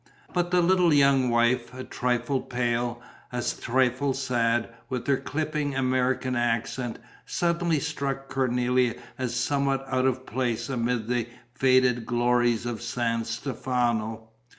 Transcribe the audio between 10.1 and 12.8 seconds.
place amid the faded glories